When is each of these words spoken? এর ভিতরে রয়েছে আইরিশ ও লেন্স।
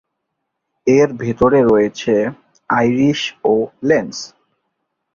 এর 0.87 1.09
ভিতরে 1.13 1.59
রয়েছে 1.63 2.13
আইরিশ 2.69 3.21
ও 3.43 3.53
লেন্স। 3.83 4.17